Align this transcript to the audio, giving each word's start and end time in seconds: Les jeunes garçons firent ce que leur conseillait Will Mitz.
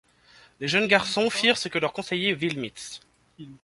Les 0.59 0.67
jeunes 0.67 0.87
garçons 0.87 1.29
firent 1.29 1.59
ce 1.59 1.67
que 1.69 1.77
leur 1.77 1.93
conseillait 1.93 2.33
Will 2.33 2.59
Mitz. 2.59 3.01